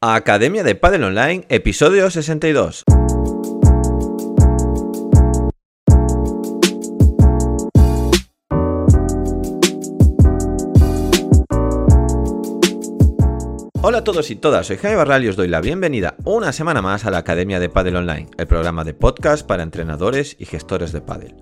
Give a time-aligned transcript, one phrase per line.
[0.00, 2.84] Academia de Padel Online, episodio 62.
[13.82, 16.80] Hola a todos y todas, soy Jaime Barral y os doy la bienvenida una semana
[16.80, 20.92] más a la Academia de Padel Online, el programa de podcast para entrenadores y gestores
[20.92, 21.34] de pádel.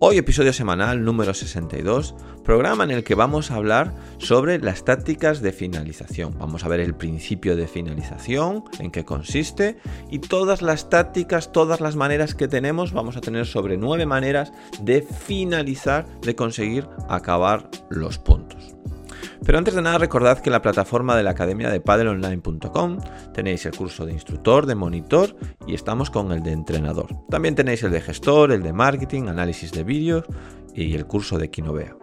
[0.00, 5.42] Hoy episodio semanal número 62, programa en el que vamos a hablar sobre las tácticas
[5.42, 6.38] de finalización.
[6.38, 9.76] Vamos a ver el principio de finalización, en qué consiste
[10.08, 12.92] y todas las tácticas, todas las maneras que tenemos.
[12.92, 18.77] Vamos a tener sobre nueve maneras de finalizar, de conseguir acabar los puntos.
[19.44, 22.98] Pero antes de nada recordad que en la plataforma de la academia de padelonline.com
[23.32, 27.08] tenéis el curso de instructor, de monitor y estamos con el de entrenador.
[27.28, 30.24] También tenéis el de gestor, el de marketing, análisis de vídeos
[30.74, 31.96] y el curso de Kinovea.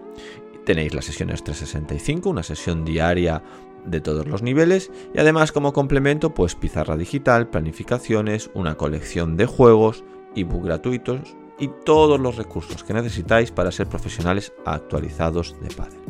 [0.66, 3.44] Tenéis las sesiones 365, una sesión diaria
[3.86, 9.45] de todos los niveles y además como complemento pues pizarra digital, planificaciones, una colección de
[9.45, 10.03] juegos,
[10.36, 16.05] ebook gratuitos y todos los recursos que necesitáis para ser profesionales actualizados de pádel.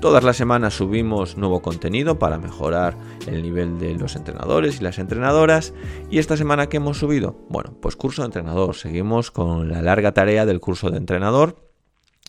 [0.00, 4.98] Todas las semanas subimos nuevo contenido para mejorar el nivel de los entrenadores y las
[4.98, 5.72] entrenadoras.
[6.10, 7.38] ¿Y esta semana que hemos subido?
[7.48, 8.76] Bueno, pues curso de entrenador.
[8.76, 11.56] Seguimos con la larga tarea del curso de entrenador.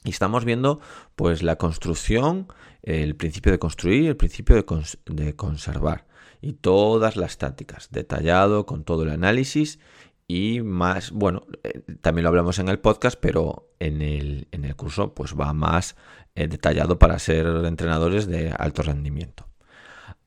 [0.05, 0.79] Y estamos viendo
[1.17, 2.47] pues la construcción,
[2.83, 6.07] el principio de construir, el principio de, conservar
[6.39, 9.79] y todas las tácticas, detallado con todo el análisis
[10.27, 14.75] y más, bueno, eh, también lo hablamos en el podcast, pero en el, en el
[14.75, 15.95] curso pues va más
[16.35, 19.47] eh, detallado para ser entrenadores de alto rendimiento.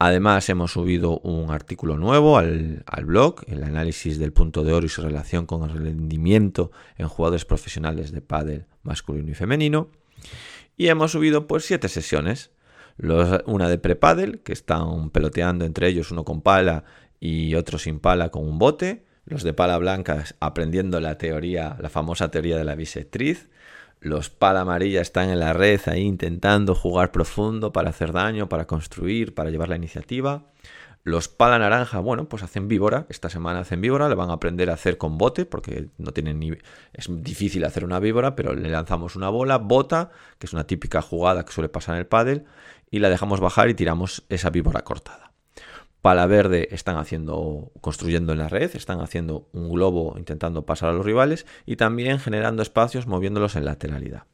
[0.03, 4.89] Además, hemos subido un artículo nuevo al, blog, el análisis del punto de oro y
[4.89, 9.91] su relación con el rendimiento en jugadores profesionales de pádel masculino y femenino.
[10.79, 12.51] Y hemos subido pues siete sesiones.
[13.45, 16.85] una de pre-pádel, que están peloteando entre ellos, uno con pala
[17.21, 19.05] y otro sin pala con un bote.
[19.31, 23.49] Los de pala blanca aprendiendo la teoría, la famosa teoría de la bisectriz.
[24.01, 28.67] Los pala amarilla están en la red ahí intentando jugar profundo para hacer daño, para
[28.67, 30.47] construir, para llevar la iniciativa.
[31.05, 33.07] Los pala naranja, bueno, pues hacen víbora.
[33.09, 36.41] Esta semana hacen víbora, le van a aprender a hacer con bote, porque no tienen
[36.41, 36.51] ni.
[36.93, 40.11] Es difícil hacer una víbora, pero le lanzamos una bola, bota,
[40.41, 42.47] que es una típica jugada que suele pasar en el pádel,
[42.91, 45.30] y la dejamos bajar y tiramos esa víbora cortada.
[46.03, 50.93] Pala verde están haciendo, construyendo en la red, están haciendo un globo intentando pasar a
[50.93, 54.25] los rivales y también generando espacios moviéndolos en lateralidad.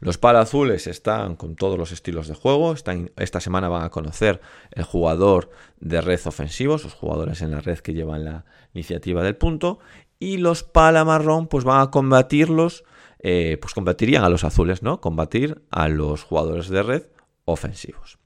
[0.00, 2.72] Los pala azules están con todos los estilos de juego.
[2.72, 4.40] Están, esta semana van a conocer
[4.72, 5.50] el jugador
[5.80, 8.44] de red ofensivo, los jugadores en la red que llevan la
[8.74, 9.78] iniciativa del punto.
[10.18, 12.84] Y los pala marrón, pues van a combatirlos,
[13.20, 15.00] eh, pues combatirían a los azules, ¿no?
[15.00, 17.02] Combatir a los jugadores de red
[17.44, 18.18] ofensivos.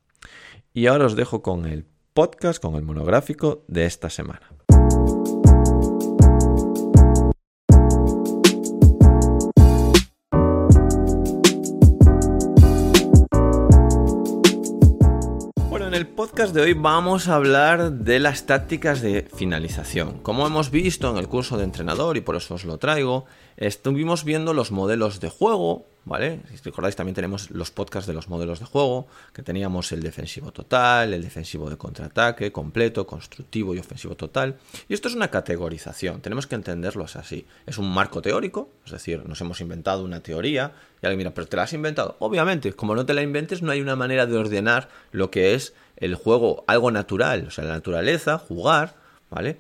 [0.72, 4.48] Y ahora os dejo con el podcast con el monográfico de esta semana.
[15.88, 20.18] En el podcast de hoy vamos a hablar de las tácticas de finalización.
[20.18, 23.24] Como hemos visto en el curso de entrenador y por eso os lo traigo,
[23.58, 26.40] estuvimos viendo los modelos de juego, ¿vale?
[26.48, 30.52] Si recordáis, también tenemos los podcasts de los modelos de juego, que teníamos el defensivo
[30.52, 34.56] total, el defensivo de contraataque, completo, constructivo y ofensivo total.
[34.88, 37.46] Y esto es una categorización, tenemos que entenderlo así.
[37.66, 41.48] Es un marco teórico, es decir, nos hemos inventado una teoría, y alguien mira, pero
[41.48, 42.16] te la has inventado.
[42.20, 45.74] Obviamente, como no te la inventes, no hay una manera de ordenar lo que es
[45.96, 48.94] el juego, algo natural, o sea, la naturaleza, jugar,
[49.30, 49.58] ¿vale?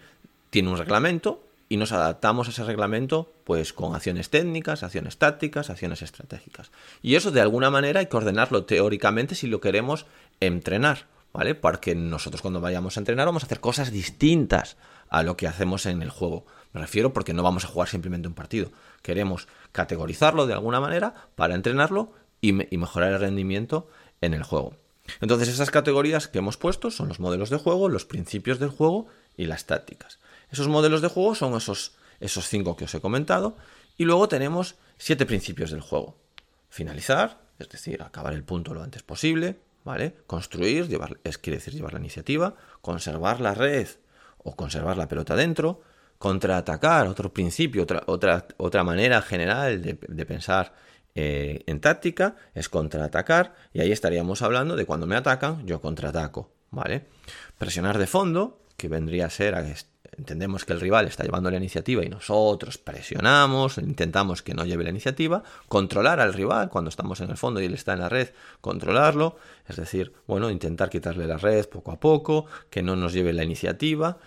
[0.50, 5.70] Tiene un reglamento, y nos adaptamos a ese reglamento pues con acciones técnicas, acciones tácticas,
[5.70, 6.70] acciones estratégicas.
[7.02, 10.06] Y eso de alguna manera hay que ordenarlo teóricamente si lo queremos
[10.40, 11.54] entrenar, ¿vale?
[11.54, 14.76] Porque nosotros cuando vayamos a entrenar vamos a hacer cosas distintas
[15.10, 16.46] a lo que hacemos en el juego.
[16.72, 18.70] Me refiero porque no vamos a jugar simplemente un partido.
[19.02, 23.88] Queremos categorizarlo de alguna manera para entrenarlo y, y mejorar el rendimiento
[24.20, 24.74] en el juego.
[25.20, 29.06] Entonces esas categorías que hemos puesto son los modelos de juego, los principios del juego
[29.36, 30.18] y las tácticas.
[30.50, 33.56] Esos modelos de juego son esos, esos cinco que os he comentado.
[33.96, 36.16] Y luego tenemos siete principios del juego.
[36.68, 40.16] Finalizar, es decir, acabar el punto lo antes posible, ¿vale?
[40.26, 43.88] Construir, llevar, es, quiere decir llevar la iniciativa, conservar la red
[44.38, 45.82] o conservar la pelota dentro,
[46.18, 50.74] contraatacar, otro principio, otra, otra, otra manera general de, pensar
[51.14, 56.50] eh, en táctica es contraatacar, y ahí estaríamos hablando de cuando me atacan, yo contraataco,
[56.70, 57.06] ¿vale?
[57.56, 59.54] Presionar de fondo, que vendría a ser
[60.18, 64.84] entendemos que el rival está llevando la iniciativa y nosotros presionamos, intentamos que no lleve
[64.84, 68.08] la iniciativa, controlar al rival cuando estamos en el fondo y él está en la
[68.08, 68.30] red,
[68.60, 69.36] controlarlo,
[69.66, 73.44] es decir, bueno, intentar quitarle la red poco a poco, que no nos lleve la
[73.44, 74.18] iniciativa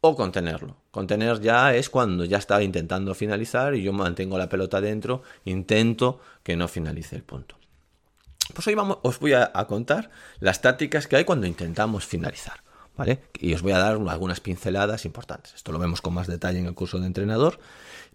[0.00, 0.76] o contenerlo.
[0.90, 6.20] Contener ya es cuando ya está intentando finalizar y yo mantengo la pelota dentro, intento
[6.42, 7.56] que no finalice el punto.
[8.54, 12.69] Pues hoy vamos, os voy a, a contar las tácticas que hay cuando intentamos finalizar.
[13.00, 13.18] ¿Vale?
[13.38, 15.54] Y os voy a dar algunas pinceladas importantes.
[15.54, 17.58] Esto lo vemos con más detalle en el curso de entrenador,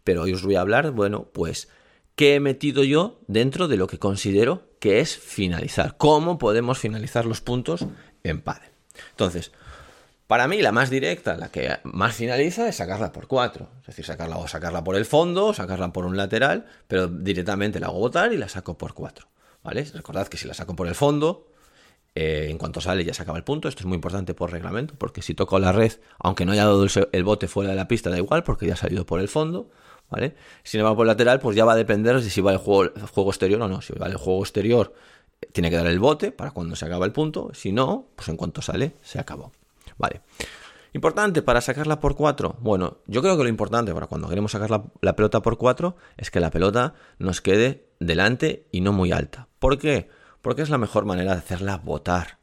[0.03, 1.69] pero hoy os voy a hablar, bueno, pues,
[2.15, 5.97] ¿qué he metido yo dentro de lo que considero que es finalizar?
[5.97, 7.87] ¿Cómo podemos finalizar los puntos
[8.21, 8.69] en pádel?
[9.09, 9.51] Entonces,
[10.27, 13.67] para mí la más directa, la que más finaliza, es sacarla por 4.
[13.79, 17.79] Es decir, sacarla o sacarla por el fondo, o sacarla por un lateral, pero directamente
[17.79, 19.27] la hago botar y la saco por 4.
[19.63, 19.83] ¿Vale?
[19.95, 21.47] Recordad que si la saco por el fondo,
[22.15, 23.67] eh, en cuanto sale ya se acaba el punto.
[23.67, 26.85] Esto es muy importante por reglamento, porque si toco la red, aunque no haya dado
[27.11, 29.69] el bote fuera de la pista, da igual, porque ya ha salido por el fondo.
[30.09, 30.35] ¿vale?
[30.63, 32.91] Sin embargo, por el lateral, pues ya va a depender de si va el juego,
[33.29, 33.81] exterior o no.
[33.81, 34.93] Si va el juego exterior,
[35.51, 37.51] tiene que dar el bote para cuando se acaba el punto.
[37.53, 39.51] Si no, pues en cuanto sale, se acabó.
[39.97, 40.21] Vale.
[40.93, 42.55] Importante para sacarla por 4.
[42.61, 45.97] Bueno, yo creo que lo importante para cuando queremos sacar la, la pelota por 4
[46.15, 49.49] es que la pelota nos quede delante y no muy alta.
[49.59, 50.07] ¿Por qué?
[50.45, 52.37] Porque es la mejor manera de hacerla votar.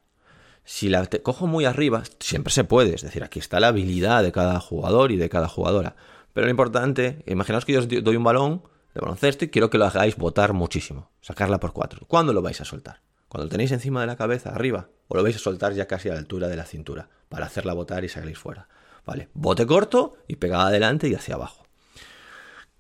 [0.65, 4.25] Si la te cojo muy arriba, siempre se puede, es decir, aquí está la habilidad
[4.25, 5.95] de cada jugador y de cada jugadora.
[6.33, 9.79] Pero lo importante, imaginaos que yo os doy un balón de baloncesto y quiero que
[9.79, 12.05] lo hagáis votar muchísimo, sacarla por cuatro.
[12.09, 13.03] ¿Cuándo lo vais a soltar?
[13.29, 16.09] Cuando lo tenéis encima de la cabeza, arriba, o lo vais a soltar ya casi
[16.09, 18.67] a la altura de la cintura, para hacerla votar y salís fuera.
[19.07, 21.62] Vale, bote corto y pegada adelante y hacia abajo.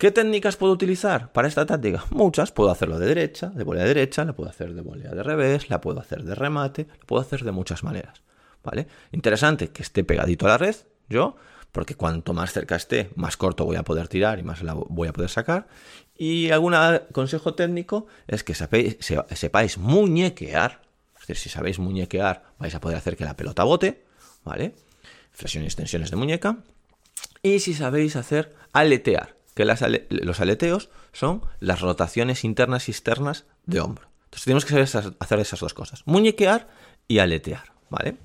[0.02, 2.04] ¿Qué técnicas puedo utilizar para esta táctica?
[2.10, 2.50] Muchas.
[2.50, 5.70] Puedo hacerlo de derecha, de volea de derecha, la puedo hacer de volea de revés,
[5.70, 8.20] la puedo hacer de remate, la puedo hacer de muchas maneras.
[8.64, 8.88] ¿Vale?
[9.12, 10.75] Interesante que esté pegadito a la red,
[11.08, 11.37] yo,
[11.70, 15.06] porque cuanto más cerca esté, más corto voy a poder tirar y más la voy
[15.06, 15.69] a poder sacar.
[16.19, 16.75] Y algún
[17.12, 20.82] consejo técnico es que sepáis, muñequear.
[21.14, 24.02] Es decir, si sabéis muñequear, vais a poder hacer que la pelota bote,
[24.43, 24.75] ¿vale?
[25.31, 26.56] Flexión y extensiones de muñeca.
[27.40, 33.81] Y si sabéis hacer aletear, que los aleteos son las rotaciones internas y externas de
[33.81, 34.08] hombro.
[34.25, 36.69] Entonces tenemos que saber hacer esas dos cosas, muñequear
[37.06, 38.16] y aletear, ¿vale?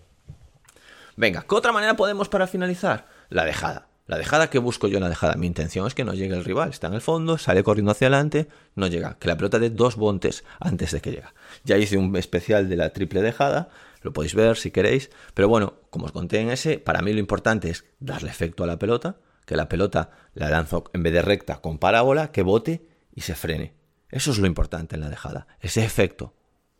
[1.17, 3.07] Venga, ¿qué otra manera podemos para finalizar?
[3.29, 3.87] La dejada.
[4.05, 5.35] La dejada que busco yo en la dejada.
[5.35, 6.69] Mi intención es que no llegue el rival.
[6.69, 9.17] Está en el fondo, sale corriendo hacia adelante, no llega.
[9.19, 11.27] Que la pelota dé dos bontes antes de que llegue.
[11.65, 13.67] Ya hice un especial de la triple dejada,
[14.01, 15.09] lo podéis ver si queréis.
[15.33, 18.67] Pero bueno, como os conté en ese, para mí lo importante es darle efecto a
[18.67, 19.17] la pelota
[19.47, 22.85] que la pelota la lanzo en vez de recta con parábola, que bote
[23.15, 23.73] y se frene.
[24.09, 26.35] Eso es lo importante en la dejada, ese efecto.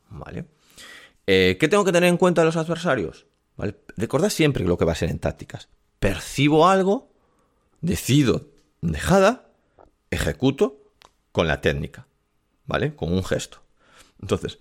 [0.10, 0.46] ¿Vale?
[1.25, 3.25] Eh, ¿Qué tengo que tener en cuenta de los adversarios?
[3.96, 5.69] Recordad siempre lo que va a ser en tácticas.
[6.00, 7.10] Percibo algo,
[7.80, 8.50] decido
[8.81, 9.50] dejada,
[10.12, 10.94] ejecuto
[11.31, 12.08] con la técnica,
[12.66, 12.96] ¿vale?
[12.96, 13.62] Con un gesto.
[14.22, 14.60] Entonces,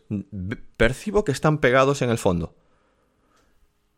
[0.76, 2.54] percibo que están pegados en el fondo.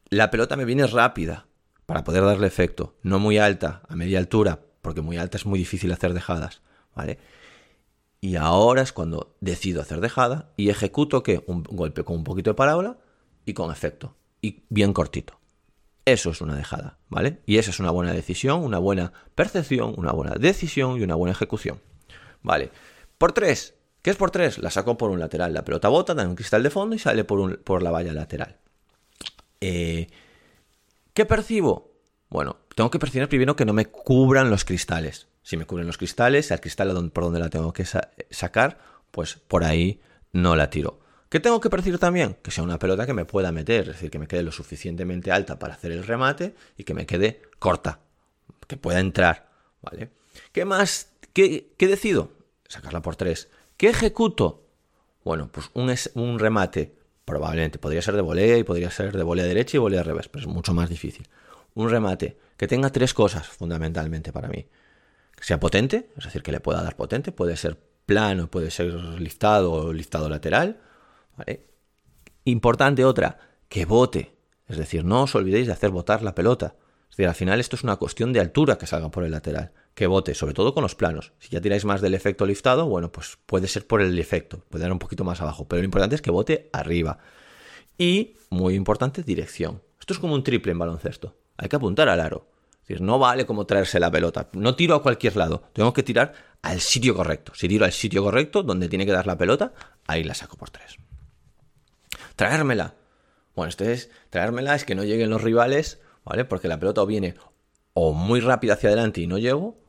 [0.08, 1.46] La pelota me viene rápida,
[1.88, 2.98] para poder darle efecto.
[3.02, 6.60] No muy alta, a media altura, porque muy alta es muy difícil hacer dejadas,
[6.94, 7.18] ¿vale?
[8.20, 12.50] Y ahora es cuando decido hacer dejada y ejecuto que un golpe con un poquito
[12.50, 12.98] de parábola
[13.46, 15.40] y con efecto y bien cortito.
[16.04, 17.40] Eso es una dejada, ¿vale?
[17.46, 21.32] Y esa es una buena decisión, una buena percepción, una buena decisión y una buena
[21.32, 21.80] ejecución.
[22.42, 22.70] Vale.
[23.16, 23.76] Por tres.
[24.02, 24.58] ¿Qué es por tres?
[24.58, 25.54] La saco por un lateral.
[25.54, 28.12] La pelota bota, da un cristal de fondo y sale por, un, por la valla
[28.12, 28.58] lateral.
[29.62, 30.08] Eh,
[31.18, 31.90] ¿Qué percibo?
[32.30, 35.26] Bueno, tengo que percibir primero que no me cubran los cristales.
[35.42, 37.84] Si me cubren los cristales, el cristal por donde la tengo que
[38.30, 38.78] sacar,
[39.10, 40.00] pues por ahí
[40.30, 41.00] no la tiro.
[41.28, 42.36] ¿Qué tengo que percibir también?
[42.40, 45.32] Que sea una pelota que me pueda meter, es decir, que me quede lo suficientemente
[45.32, 47.98] alta para hacer el remate y que me quede corta,
[48.68, 49.50] que pueda entrar,
[49.82, 50.10] ¿vale?
[50.52, 51.14] ¿Qué más?
[51.32, 52.30] ¿Qué, decido?
[52.68, 53.48] Sacarla por tres.
[53.76, 54.68] ¿Qué ejecuto?
[55.24, 56.94] Bueno, pues un, un remate
[57.28, 60.46] Probablemente podría ser de volea y podría ser de volea derecha y volea revés, pero
[60.46, 61.28] es mucho más difícil.
[61.74, 64.66] Un remate que tenga tres cosas fundamentalmente para mí.
[65.36, 68.94] Que sea potente, es decir, que le pueda dar potente, puede ser plano, puede ser
[69.20, 70.80] listado o listado lateral.
[72.44, 74.34] Importante otra, que bote.
[74.66, 76.76] Es decir, no os olvidéis de hacer botar la pelota.
[77.10, 79.72] Es decir, al final esto es una cuestión de altura que salga por el lateral
[79.98, 81.32] que bote, sobre todo con los planos.
[81.40, 84.82] Si ya tiráis más del efecto liftado, bueno, pues puede ser por el efecto, puede
[84.82, 87.18] dar un poquito más abajo, pero lo importante es que bote arriba.
[87.98, 89.82] Y, muy importante, dirección.
[89.98, 91.34] Esto es como un triple en baloncesto.
[91.56, 92.46] Hay que apuntar al aro.
[92.82, 94.48] Decir, no vale como traerse la pelota.
[94.52, 95.64] No tiro a cualquier lado.
[95.72, 97.50] Tengo que tirar al sitio correcto.
[97.56, 99.72] Si tiro al sitio correcto, donde tiene que dar la pelota,
[100.06, 100.96] ahí la saco por tres.
[102.36, 102.94] Traérmela.
[103.56, 106.44] Bueno, esto es, traérmela es que no lleguen los rivales, ¿vale?
[106.44, 107.34] Porque la pelota viene
[107.94, 109.87] o muy rápida hacia adelante y no llego,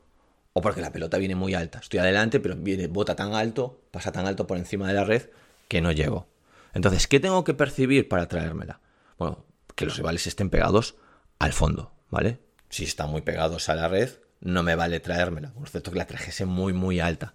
[0.60, 1.78] porque la pelota viene muy alta.
[1.78, 5.30] Estoy adelante, pero viene, bota tan alto, pasa tan alto por encima de la red
[5.68, 6.28] que no llego.
[6.74, 8.80] Entonces, ¿qué tengo que percibir para traérmela?
[9.18, 10.96] Bueno, que los rivales estén pegados
[11.38, 12.40] al fondo, ¿vale?
[12.68, 16.06] Si están muy pegados a la red, no me vale traérmela, por cierto que la
[16.06, 17.34] trajese muy, muy alta.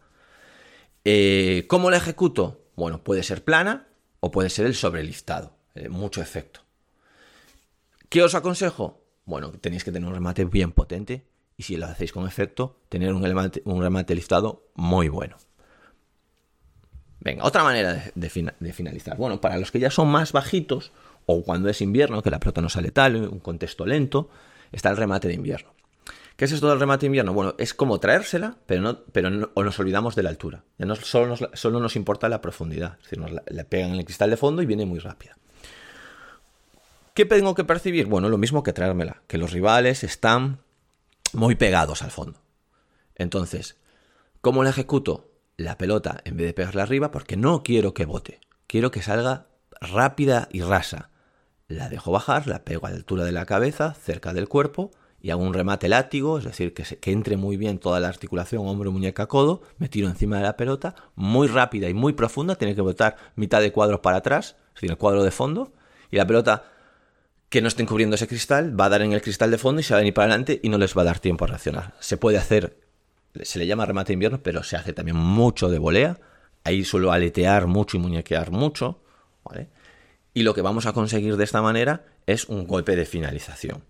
[1.04, 2.66] Eh, ¿Cómo la ejecuto?
[2.76, 3.88] Bueno, puede ser plana
[4.20, 6.62] o puede ser el sobrelistado, eh, mucho efecto.
[8.10, 9.04] ¿Qué os aconsejo?
[9.26, 11.26] Bueno, tenéis que tener un remate bien potente
[11.58, 15.38] y si lo hacéis con efecto, tener un remate, un remate listado muy bueno.
[17.20, 18.30] Venga, otra manera de,
[18.72, 19.18] finalizar.
[19.18, 20.92] Bueno, para los que ya son más bajitos,
[21.26, 24.30] o cuando es invierno, que la pelota no sale tal, un contexto lento,
[24.72, 25.74] está el remate de invierno.
[26.36, 27.34] ¿Qué es esto del remate de invierno?
[27.34, 30.66] Bueno, es como traérsela, pero no, pero o nos olvidamos de la altura.
[30.78, 32.98] Ya no solo nos, solo nos importa la profundidad.
[32.98, 35.38] Es decir, nos la, pegan en el cristal de fondo y viene muy rápida.
[37.16, 38.06] ¿Qué tengo que percibir?
[38.06, 40.60] Bueno, lo mismo que traérmela, que los rivales están
[41.36, 42.42] muy pegados al fondo.
[43.16, 43.78] Entonces,
[44.42, 45.32] ¿cómo la ejecuto?
[45.58, 49.48] La pelota, en vez de pegarla arriba, porque no quiero que bote, quiero que salga
[49.80, 51.12] rápida y rasa.
[51.68, 55.32] La dejo bajar, la pego a la altura de la cabeza, cerca del cuerpo, y
[55.32, 58.92] hago un remate látigo, es decir, que, que entre muy bien toda la articulación hombro,
[58.92, 62.82] muñeca, codo, me tiro encima de la pelota, muy rápida y muy profunda, tiene que
[62.82, 65.74] botar mitad de cuadro para atrás, es decir, el cuadro de fondo,
[66.12, 66.75] y la pelota
[67.50, 69.84] que no estén cubriendo ese cristal va a dar en el cristal de fondo y
[69.84, 71.94] se va a venir para adelante y no les va a dar tiempo a reaccionar.
[72.00, 72.78] Se puede hacer,
[73.42, 76.20] se le llama remate de invierno, pero se hace también mucho de volea,
[76.64, 79.02] ahí suelo aletear mucho y muñequear mucho,
[79.44, 79.70] ¿vale?
[80.34, 83.84] Y lo que vamos a conseguir de esta manera es un golpe de finalización.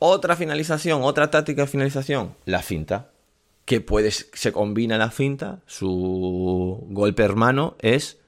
[0.00, 3.10] Otra finalización, otra táctica de finalización, la finta.
[3.64, 8.18] Que puedes, se combina la finta, su golpe hermano es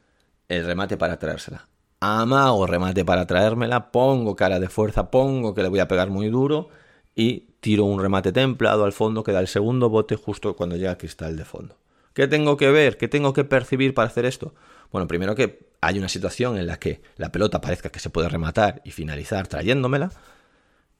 [0.49, 1.69] el remate para traérsela.
[2.01, 6.29] Amago remate para traérmela, pongo cara de fuerza, pongo que le voy a pegar muy
[6.29, 6.69] duro
[7.15, 10.91] y tiro un remate templado al fondo que da el segundo bote justo cuando llega
[10.91, 11.77] al cristal de fondo.
[12.13, 12.99] ¿Qué tengo que ver?
[12.99, 14.55] ¿Qué tengo que percibir para hacer esto?
[14.93, 18.29] Bueno, primero que hay una situación en la que la pelota parezca que se puede
[18.29, 20.13] rematar y finalizar trayéndomela,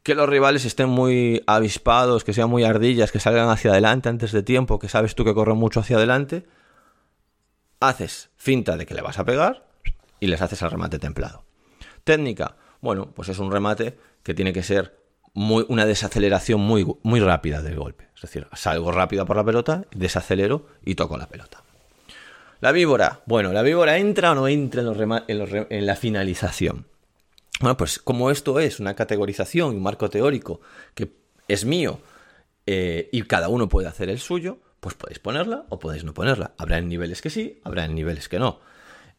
[0.03, 4.33] que los rivales estén muy avispados, que sean muy ardillas, que salgan hacia adelante antes
[4.33, 6.47] de tiempo, que sabes tú que corren mucho hacia adelante,
[7.81, 9.66] haces finta de que le vas a pegar
[10.27, 11.45] y les haces el remate templado.
[12.05, 14.97] Técnica, bueno, pues es un remate que tiene que ser
[15.35, 18.09] muy, una desaceleración muy, muy rápida del golpe.
[18.15, 21.63] Es decir, salgo rápida por la pelota, desacelero y toco la pelota.
[22.61, 23.21] La víbora.
[23.27, 24.83] Bueno, ¿la víbora entra o no entra
[25.29, 26.87] en, la finalización?
[27.61, 30.61] Bueno, pues como esto es una categorización y un marco teórico
[30.95, 31.13] que
[31.49, 32.01] es mío
[32.67, 36.53] eh, y cada uno puede hacer el suyo, pues podéis ponerla o podéis no ponerla.
[36.59, 38.61] Habrá en niveles que sí, habrá en niveles que no.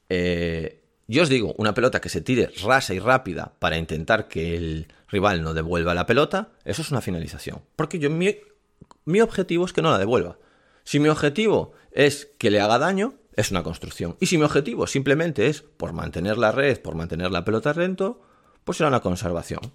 [0.10, 4.58] Eh, yo os digo, una pelota que se tire rasa y rápida para intentar que
[4.58, 7.62] el rival no devuelva la pelota, eso es una finalización.
[7.78, 10.38] Porque yo mi, objetivo es que no la devuelva.
[10.84, 14.18] Si mi objetivo es que le haga daño, es una construcción.
[14.20, 18.22] Y si mi objetivo simplemente es por mantener la red, por mantener la pelota rento,
[18.66, 19.72] pues será una conservación.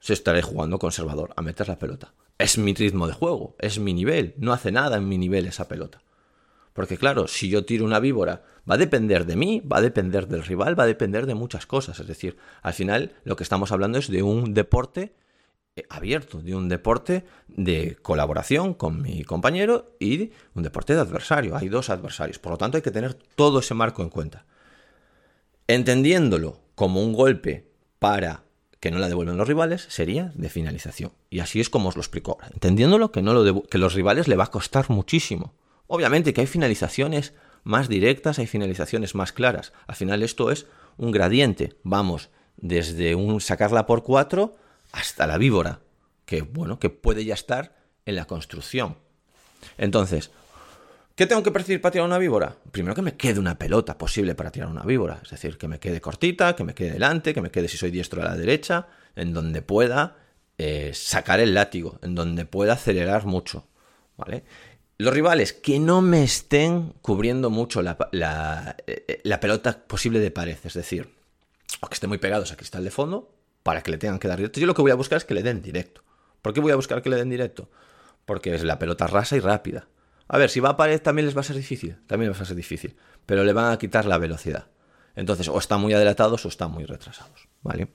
[0.00, 2.12] Se estaré jugando conservador, a meter la pelota.
[2.36, 5.68] Es mi ritmo de juego, es mi nivel, no hace nada en mi nivel esa
[5.68, 6.02] pelota.
[6.72, 10.28] Porque claro, si yo tiro una víbora, va a depender de mí, va a depender
[10.28, 12.00] del rival, va a depender de muchas cosas.
[12.00, 15.14] Es decir, al final lo que estamos hablando es de un deporte
[15.76, 21.56] eh, abierto, de un deporte de colaboración con mi compañero y un deporte de adversario.
[21.56, 24.44] Hay dos adversarios, por lo tanto hay que tener todo ese marco en cuenta.
[25.66, 28.44] Entendiéndolo como un golpe para
[28.80, 31.12] que no la devuelven los rivales, sería de finalización.
[31.30, 32.48] Y así es como os lo explico ahora.
[32.52, 35.54] Entendiéndolo que, no lo que los rivales le va a costar muchísimo.
[35.94, 37.34] Obviamente que hay finalizaciones
[37.64, 39.74] más directas, hay finalizaciones más claras.
[39.86, 40.64] Al final esto es
[40.96, 41.76] un gradiente.
[41.82, 44.56] Vamos desde un sacarla por cuatro
[44.92, 45.80] hasta la víbora,
[46.24, 48.96] que bueno, que puede ya estar en la construcción.
[49.76, 50.30] Entonces,
[51.14, 52.56] ¿qué tengo que percibir para tirar una víbora?
[52.70, 55.78] Primero que me quede una pelota posible para tirar una víbora, es decir, que me
[55.78, 58.86] quede cortita, que me quede delante, que me quede si soy diestro a la derecha,
[59.14, 60.16] en donde pueda
[60.56, 63.68] eh, sacar el látigo, en donde pueda acelerar mucho,
[64.16, 64.44] ¿vale?
[64.98, 67.96] Los rivales que no me estén cubriendo mucho la,
[68.86, 71.14] eh, la, pelota posible de pared, es decir,
[71.80, 74.36] o que estén muy pegados a cristal de fondo para que le tengan que dar
[74.38, 74.60] directo.
[74.60, 76.02] Yo lo que voy a buscar es que le den directo.
[76.40, 77.70] ¿Por qué voy a buscar que le den directo?
[78.24, 79.88] Porque es la pelota rasa y rápida.
[80.28, 82.42] A ver, si va a pared también les va a ser difícil, también les va
[82.42, 82.96] a ser difícil,
[83.26, 84.68] pero le van a quitar la velocidad.
[85.14, 87.88] Entonces, o están muy adelantados o están muy retrasados, ¿vale?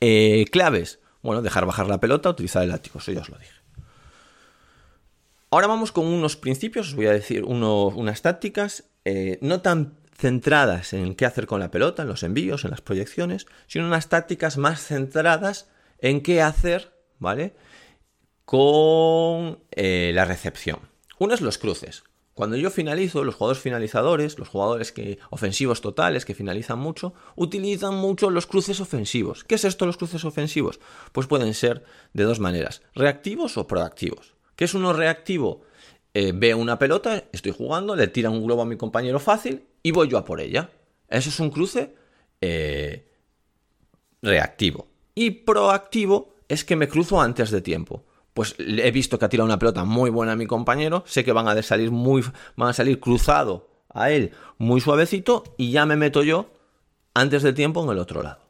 [0.00, 1.00] Eh, claves.
[1.22, 3.55] Bueno, dejar bajar la pelota, utilizar el látigo, eso ya os lo dije.
[5.50, 10.92] Ahora vamos con unos principios, os voy a decir unas tácticas eh, no tan centradas
[10.92, 14.56] en qué hacer con la pelota, en los envíos, en las proyecciones, sino unas tácticas
[14.56, 17.54] más centradas en qué hacer, ¿vale?
[18.44, 20.80] Con eh, la recepción.
[21.18, 22.02] Uno es los cruces.
[22.34, 27.94] Cuando yo finalizo, los jugadores finalizadores, los jugadores que, ofensivos totales que finalizan mucho, utilizan
[27.94, 29.44] mucho los cruces ofensivos.
[29.44, 30.80] ¿Qué es esto los cruces ofensivos?
[31.12, 34.35] Pues pueden ser de dos maneras, reactivos o proactivos.
[34.56, 35.62] ¿Qué es uno reactivo?
[36.14, 39.92] Eh, veo una pelota, estoy jugando, le tira un globo a mi compañero fácil y
[39.92, 40.70] voy yo a por ella.
[41.08, 41.94] Eso es un cruce
[42.40, 43.12] eh,
[44.22, 44.88] reactivo.
[45.14, 48.04] Y proactivo es que me cruzo antes de tiempo
[48.36, 51.32] pues he visto que ha tirado una pelota muy buena a mi compañero, sé que
[51.32, 52.22] van a salir muy
[52.54, 56.50] van a salir cruzado a él muy suavecito y ya me meto yo
[57.14, 58.40] antes de tiempo en el otro lado.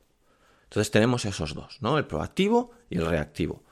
[0.64, 1.98] Entonces tenemos esos dos, ¿no?
[1.98, 3.62] El proactivo y el reactivo.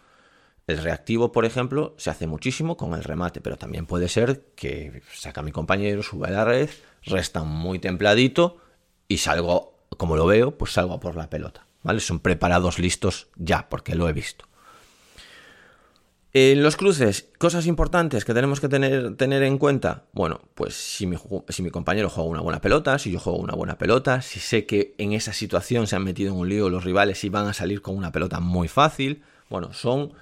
[0.66, 5.02] El reactivo, por ejemplo, se hace muchísimo con el remate, pero también puede ser que
[5.12, 6.70] saca a mi compañero, sube a la red,
[7.02, 8.56] resta muy templadito
[9.06, 12.00] y salgo, como lo veo, pues salgo por la pelota, ¿vale?
[12.00, 14.46] Son preparados listos ya, porque lo he visto.
[16.36, 20.06] En los cruces, cosas importantes que tenemos que tener, tener en cuenta.
[20.12, 21.16] Bueno, pues si mi,
[21.48, 24.66] si mi, compañero juega una buena pelota, si yo juego una buena pelota, si sé
[24.66, 27.52] que en esa situación se han metido en un lío los rivales y van a
[27.52, 29.22] salir con una pelota muy fácil.
[29.48, 30.12] Bueno, son,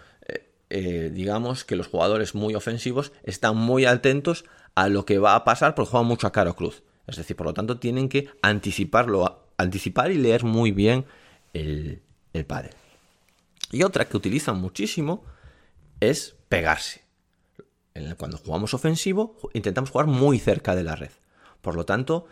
[0.72, 5.44] eh, digamos que los jugadores muy ofensivos están muy atentos a lo que va a
[5.44, 6.82] pasar porque juegan mucho a caro cruz.
[7.06, 11.04] Es decir, por lo tanto, tienen que anticiparlo, anticipar y leer muy bien
[11.52, 12.00] el,
[12.32, 12.70] el padre.
[13.70, 15.24] Y otra que utilizan muchísimo
[16.00, 17.02] es pegarse.
[18.16, 21.10] Cuando jugamos ofensivo, intentamos jugar muy cerca de la red.
[21.60, 22.26] Por lo tanto,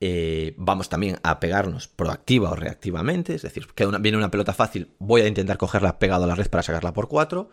[0.00, 3.34] eh, vamos también a pegarnos proactiva o reactivamente.
[3.34, 6.48] Es decir, que viene una pelota fácil, voy a intentar cogerla pegado a la red
[6.48, 7.48] para sacarla por 4.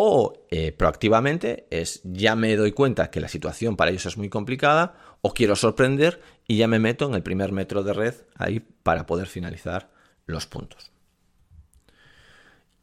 [0.00, 4.28] O eh, proactivamente es ya me doy cuenta que la situación para ellos es muy
[4.28, 8.60] complicada o quiero sorprender y ya me meto en el primer metro de red ahí
[8.60, 9.90] para poder finalizar
[10.24, 10.92] los puntos.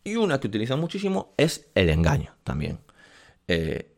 [0.03, 2.79] Y una que utilizan muchísimo es el engaño también.
[3.47, 3.95] Eh,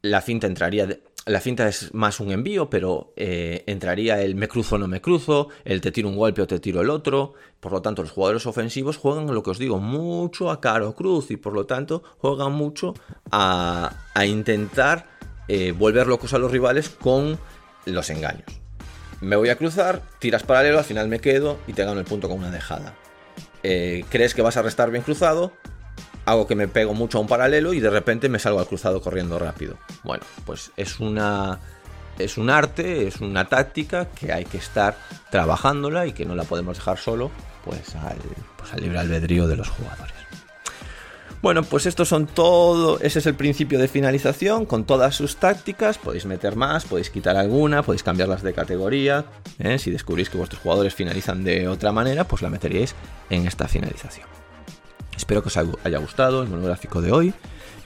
[0.00, 0.88] la finta entraría.
[1.26, 5.00] La finta es más un envío, pero eh, entraría el me cruzo o no me
[5.00, 7.34] cruzo, el te tiro un golpe o te tiro el otro.
[7.58, 11.32] Por lo tanto, los jugadores ofensivos juegan lo que os digo, mucho a caro cruz
[11.32, 12.94] y por lo tanto juegan mucho
[13.32, 13.90] a,
[14.24, 15.08] intentar
[15.48, 17.38] eh, volver locos a los rivales con
[17.86, 18.46] los engaños.
[19.20, 22.28] Me voy a cruzar, tiras paralelo, al final me quedo y te gano el punto
[22.28, 22.94] con una dejada.
[23.64, 25.52] Eh, crees que vas a restar bien cruzado,
[26.26, 29.00] hago que me pego mucho a un paralelo y de repente me salgo al cruzado
[29.00, 29.78] corriendo rápido.
[30.04, 31.58] Bueno, pues es una
[32.18, 34.96] es un arte, es una táctica que hay que estar
[35.30, 37.30] trabajándola y que no la podemos dejar solo
[37.64, 38.18] pues al,
[38.56, 40.14] pues libre albedrío de los jugadores.
[41.42, 45.98] Bueno, pues estos son todo, ese es el principio de finalización con todas sus tácticas,
[45.98, 49.26] podéis meter más, podéis quitar alguna, podéis cambiarlas de categoría,
[49.58, 49.78] ¿eh?
[49.78, 52.94] si descubrís que vuestros jugadores finalizan de otra manera, pues la meteríais
[53.30, 54.26] en esta finalización.
[55.16, 57.34] Espero que os haya gustado el monográfico de hoy.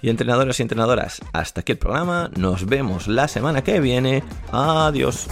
[0.03, 2.31] Y entrenadores y entrenadoras, hasta aquí el programa.
[2.37, 4.25] Nos vemos la semana que viene.
[4.51, 5.29] Adiós.